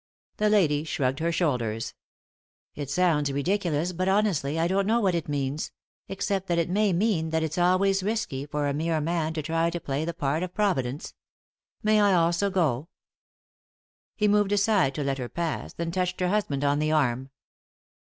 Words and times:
The 0.37 0.49
lady 0.49 0.83
shrugged 0.83 1.19
her 1.19 1.31
shoulders. 1.31 1.93
"It 2.73 2.89
sounds 2.89 3.31
ridiculous, 3.31 3.91
but, 3.93 4.09
honestly, 4.09 4.59
I 4.59 4.67
don't 4.67 4.87
know 4.87 4.99
what 4.99 5.13
it 5.13 5.29
means, 5.29 5.71
except 6.07 6.47
that 6.47 6.57
it 6.57 6.71
may 6.71 6.91
mean 6.91 7.29
that 7.29 7.43
it's 7.43 7.59
always 7.59 8.01
risky 8.01 8.47
for 8.47 8.65
a 8.67 8.73
mere 8.73 8.99
man 8.99 9.35
to 9.35 9.43
try 9.43 9.69
to 9.69 9.79
play 9.79 10.03
the 10.03 10.15
part 10.15 10.41
of 10.41 10.55
Providence. 10.55 11.13
May 11.83 12.01
I 12.01 12.15
also 12.15 12.49
go?" 12.49 12.87
He 14.15 14.27
moved 14.27 14.51
aside 14.51 14.95
to 14.95 15.03
let 15.03 15.19
her 15.19 15.29
pass, 15.29 15.73
then 15.73 15.91
touched 15.91 16.19
her 16.19 16.29
husband 16.29 16.63
on 16.63 16.79
the 16.79 16.91
arm. 16.91 17.29